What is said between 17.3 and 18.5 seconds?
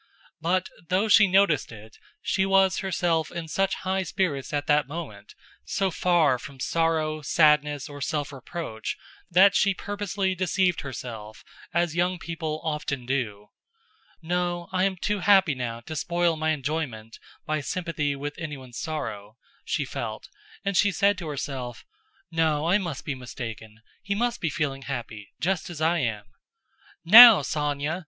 by sympathy with